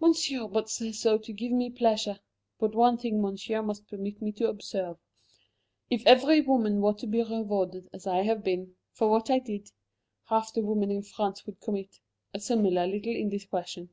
"Monsieur 0.00 0.48
but 0.48 0.68
says 0.68 0.98
so 0.98 1.16
to 1.16 1.32
give 1.32 1.52
me 1.52 1.70
pleasure. 1.70 2.18
But 2.58 2.74
one 2.74 2.98
thing 2.98 3.22
Monsieur 3.22 3.62
must 3.62 3.86
permit 3.86 4.20
me 4.20 4.32
to 4.32 4.48
observe: 4.48 4.96
If 5.88 6.04
every 6.08 6.40
woman 6.40 6.80
were 6.80 6.94
to 6.94 7.06
be 7.06 7.22
rewarded, 7.22 7.88
as 7.92 8.04
I 8.04 8.22
have 8.22 8.42
been, 8.42 8.74
for 8.90 9.08
what 9.08 9.30
I 9.30 9.38
did, 9.38 9.70
half 10.24 10.52
the 10.52 10.62
women 10.62 10.90
in 10.90 11.02
France 11.04 11.46
would 11.46 11.60
commit 11.60 12.00
a 12.32 12.40
similar 12.40 12.84
little 12.88 13.14
indiscretion." 13.14 13.90